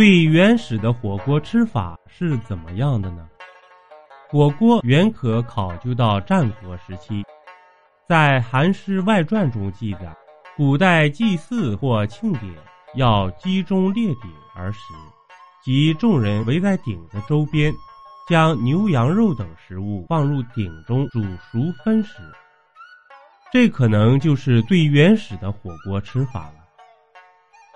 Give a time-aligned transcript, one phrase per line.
[0.00, 3.28] 最原始的火锅吃法是怎么样的呢？
[4.30, 7.22] 火锅原可考究到战国时期，
[8.08, 10.16] 在《韩诗外传》中记载，
[10.56, 12.50] 古代祭祀或庆典
[12.94, 14.80] 要击中列鼎而食，
[15.62, 17.70] 即众人围在鼎的周边，
[18.26, 22.22] 将牛羊肉等食物放入鼎中煮熟分食。
[23.52, 26.54] 这可能就是最原始的火锅吃法了。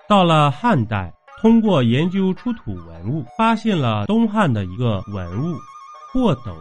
[0.09, 1.13] 到了汉代。
[1.45, 5.55] 通过研究出土文物，发现了东汉的一个文物——
[6.11, 6.57] 霍斗。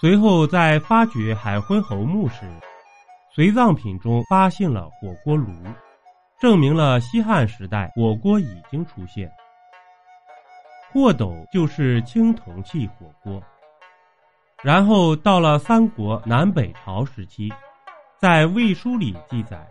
[0.00, 2.40] 随后在发掘海昏侯墓时，
[3.32, 5.46] 随葬品中发现了火锅炉，
[6.40, 9.30] 证明了西汉时代火锅已经出现。
[10.92, 13.40] 霍斗就是青铜器火锅。
[14.60, 17.48] 然后到了三国南北朝时期，
[18.18, 19.64] 在魏书里记载。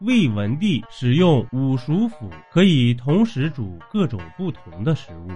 [0.00, 5.30] 魏文帝使用五熟釜，可以同时煮各种不同的食物，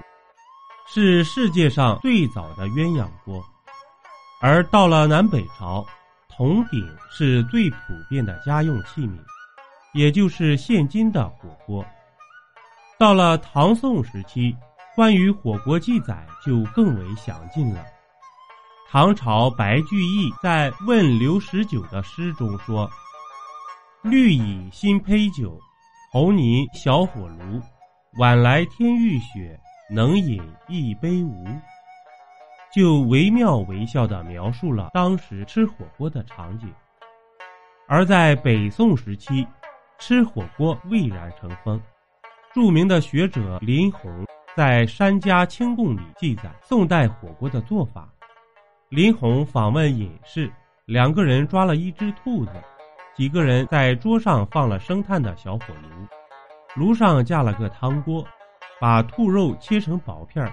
[0.87, 3.45] 是世界上最早的鸳鸯锅。
[4.41, 5.85] 而到了南北朝，
[6.29, 7.77] 铜鼎是最普
[8.09, 9.19] 遍的家用器皿，
[9.95, 11.85] 也就是现今的火锅。
[13.01, 14.57] 到了唐宋时期，
[14.95, 17.85] 关于火锅记载就更为详尽了。
[18.89, 22.89] 唐朝白居易在《问刘十九》的诗中说。
[24.03, 25.57] 绿蚁新醅酒，
[26.11, 27.63] 红泥小火炉。
[28.19, 29.57] 晚来天欲雪，
[29.89, 31.47] 能饮一杯无？
[32.75, 36.69] 就惟妙惟肖地描述了当时吃火锅的场景。
[37.87, 39.47] 而在北宋时期，
[40.01, 41.81] 吃火锅蔚然成风。
[42.53, 48.13] 著名的学者林洪在《山家清供》里记载宋代火锅的做法。
[48.89, 50.53] 林洪访问隐士，
[50.87, 52.53] 两个人抓了一只兔子。
[53.15, 55.89] 几个人在桌上放了生炭的小火炉，
[56.75, 58.27] 炉上架了个汤锅，
[58.81, 60.51] 把兔肉切成薄片，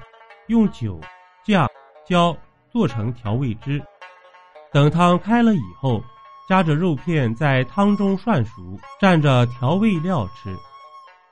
[0.48, 1.00] 用酒、
[1.46, 1.68] 酱、
[2.06, 2.36] 椒
[2.70, 3.82] 做成调味汁。
[4.74, 6.04] 等汤开了以后，
[6.50, 10.54] 夹着肉片在汤中涮熟，蘸着调味料吃。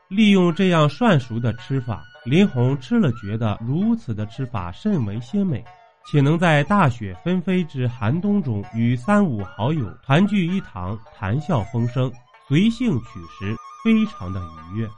[0.07, 5.61] 利用这样涮熟的吃法，林红吃了觉得如此的吃法甚为鲜美。
[6.09, 12.09] 且能在大雪纷飞之寒冬中，与三五好友团聚一堂，谈笑风生，
[12.47, 13.53] 随性取食，
[13.83, 14.89] 非常的愉悦，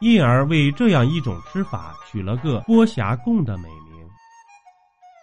[0.00, 4.08] 因而为这样一种吃法取了个“锅侠贡”的美名。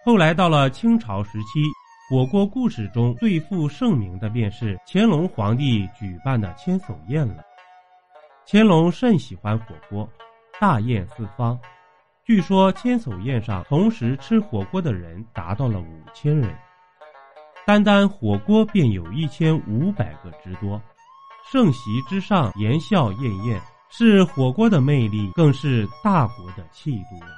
[0.04, 1.60] 后来到了清朝时期，
[2.08, 7.42] 火锅故事中最负盛名的便是乾隆皇帝举办的千叟宴了。
[8.46, 10.08] 乾隆甚喜欢火锅，
[10.60, 11.58] 大宴四方。
[12.24, 16.56] 据说千叟宴上同时吃火锅的人达到了五千人，
[17.66, 20.80] 单单火锅便有一千五百个之多。
[21.52, 27.28] 盛席之上，言笑晏晏，是火锅的魅力，更是大国的气度啊！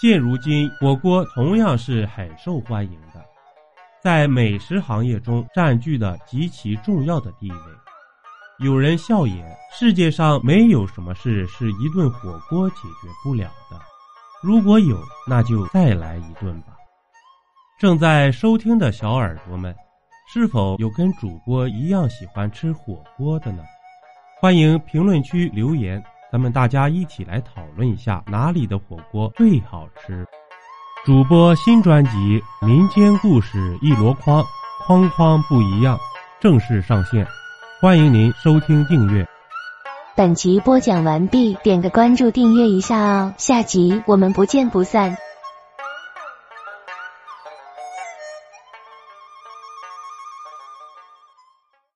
[0.00, 3.22] 现如今，火锅同样是很受欢迎的，
[4.02, 7.58] 在美食行业中占据了极其重要的地位。
[8.62, 13.80] 有人笑言：“世界上没有什么事是一顿火锅解决不了的，
[14.42, 16.74] 如果有，那就再来一顿吧。”
[17.80, 19.74] 正在收听的小耳朵们，
[20.30, 23.62] 是否有跟主播一样喜欢吃火锅的呢？
[24.38, 30.26] 欢迎评论区留言，咱们大家一起来讨论一下哪里的火锅最好吃。
[31.06, 32.10] 主播新专辑
[32.66, 34.42] 《民间故事一箩筐》，
[34.84, 35.98] 筐筐不一样，
[36.38, 37.26] 正式上线。
[37.82, 39.26] 欢迎您收听订阅。
[40.14, 45.16] 本集播讲完毕，点个关注，订阅一下哦，下集我们不见不散。